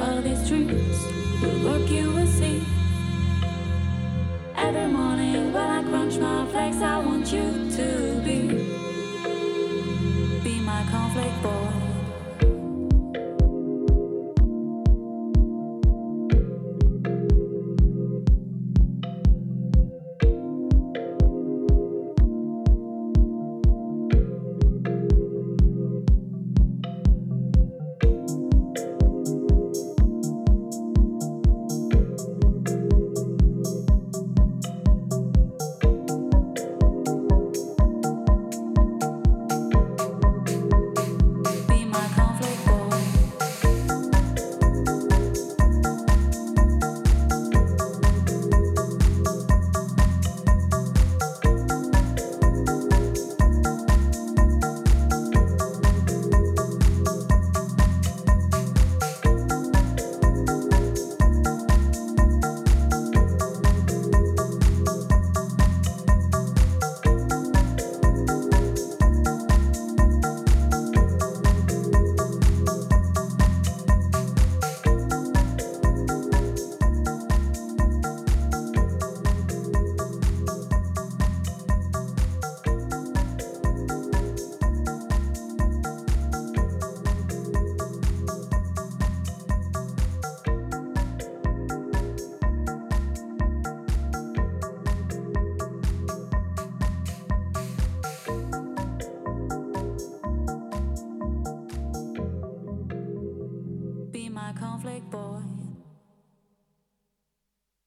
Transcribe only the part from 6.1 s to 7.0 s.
my flakes, I